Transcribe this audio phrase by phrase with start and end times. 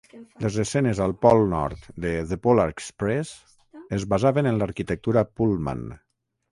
[0.43, 3.37] Les escenes al Pol Nord de "The Polar Express"
[4.01, 5.89] es basaven en l'arquitectura Pullman.